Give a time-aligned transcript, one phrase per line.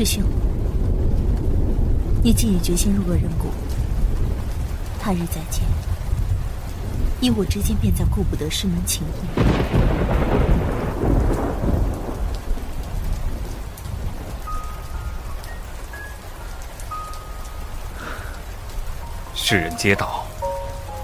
[0.00, 0.22] 师兄，
[2.22, 3.48] 你既已决心入恶人谷，
[4.98, 5.62] 他日再见，
[7.20, 9.10] 你我之间便再顾不得师门情谊。
[19.34, 20.24] 世人皆道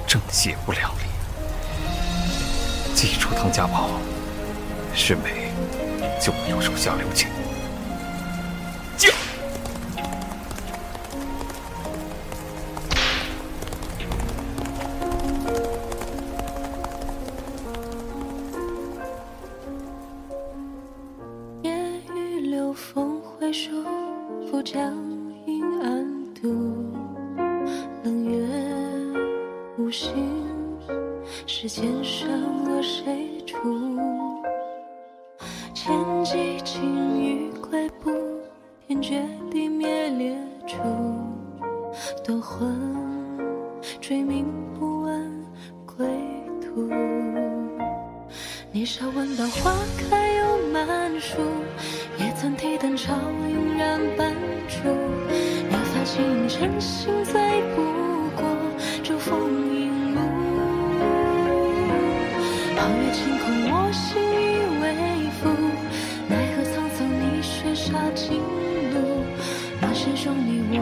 [0.06, 1.02] 正邪不两立，
[2.94, 3.90] 记住唐家宝，
[4.94, 5.52] 师妹
[6.18, 7.28] 就没有手下留情。
[24.66, 24.92] 江
[25.46, 26.48] 阴暗渡
[28.02, 28.44] 冷月
[29.78, 30.12] 无心，
[31.46, 32.28] 世间善
[32.64, 33.56] 恶谁主？
[48.76, 51.38] 年少闻道花开有满树，
[52.18, 53.14] 也曾提灯照
[53.48, 54.34] 影染斑
[54.68, 54.90] 竹。
[55.70, 57.40] 年发清晨心醉
[57.74, 57.80] 不
[58.36, 58.46] 过
[59.02, 60.14] 烛风影。
[62.76, 64.44] 皓月清空，我心已
[64.82, 64.84] 为
[65.40, 65.48] 负。
[66.28, 68.42] 奈何沧桑，逆雪杀尽
[68.92, 69.24] 路。
[69.80, 70.78] 乱世中，你我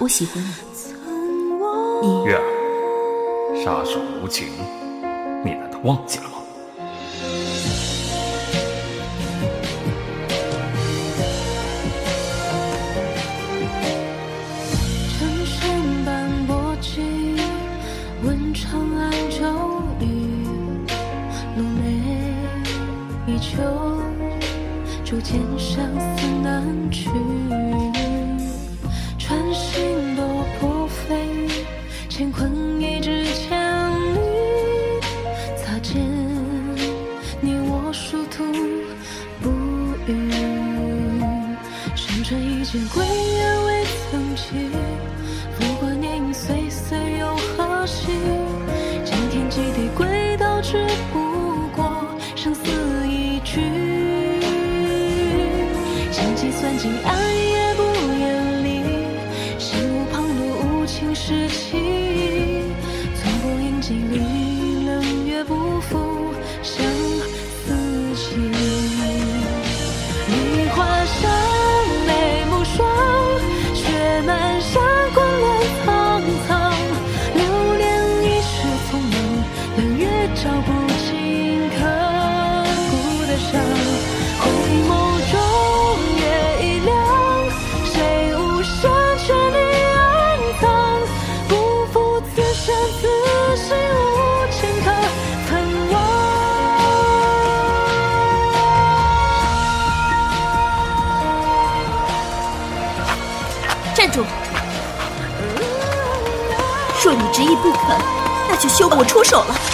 [0.00, 0.48] 我我喜欢你。
[2.00, 2.42] 你月儿，
[3.62, 4.46] 杀手无情，
[5.44, 6.36] 你难道忘记了吗？
[15.18, 17.34] 晨轩斑驳迹，
[18.22, 19.44] 问长安骤
[20.00, 20.06] 雨，
[21.56, 21.86] 落泪
[23.26, 23.58] 依旧。
[25.04, 25.84] 竹渐相
[26.16, 27.10] 思难去，
[32.18, 33.56] 乾坤一掷千
[34.12, 34.18] 里。
[35.56, 36.02] 擦肩，
[37.40, 38.42] 你我殊途
[39.40, 39.48] 不
[40.10, 40.28] 渝。
[41.94, 44.68] 山川一见归雁未曾起，
[45.54, 48.08] 浮过年影岁岁又何夕？
[49.04, 52.04] 惊天击地归道，只不过
[52.34, 52.62] 生死
[53.06, 53.62] 一句。
[56.60, 56.90] 算尽
[107.00, 107.96] 若你执意不肯，
[108.50, 109.54] 那就休我出手了。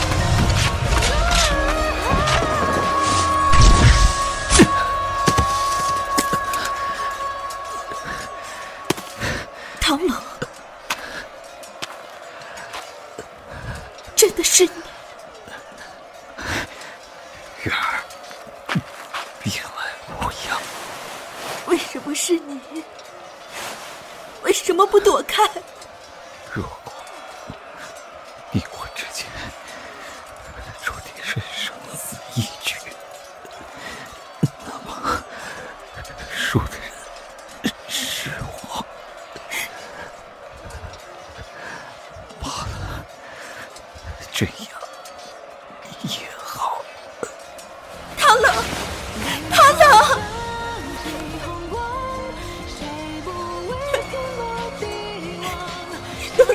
[9.81, 10.16] 唐冷，
[22.26, 22.59] 是你？
[24.44, 25.47] 为什么不躲开？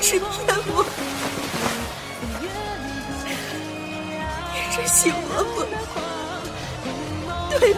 [0.09, 0.25] 是骗
[0.65, 0.83] 我！
[4.51, 5.21] 你是喜欢
[5.53, 5.57] 我，
[7.51, 7.77] 对吧？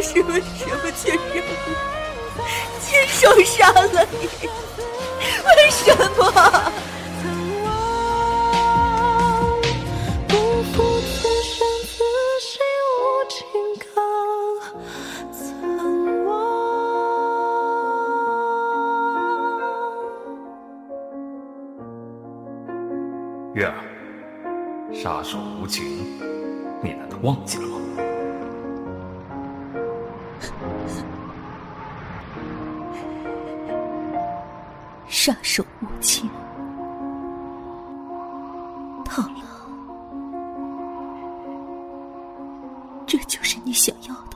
[0.00, 1.52] 是为什么却让我
[2.80, 4.24] 亲手杀了你？
[5.44, 6.22] 为什么？
[23.54, 23.74] 月儿，
[24.92, 25.84] 杀手无情，
[26.82, 27.78] 你难道忘记了吗？
[35.06, 36.28] 杀手无情，
[39.04, 39.28] 套牢，
[43.06, 44.33] 这就是你想要的。